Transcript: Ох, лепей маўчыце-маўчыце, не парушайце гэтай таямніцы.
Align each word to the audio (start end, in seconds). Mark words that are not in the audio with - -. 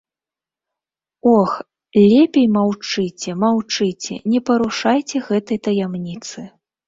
Ох, 1.33 1.51
лепей 2.11 2.47
маўчыце-маўчыце, 2.55 4.13
не 4.33 4.39
парушайце 4.49 5.17
гэтай 5.27 5.57
таямніцы. 5.69 6.39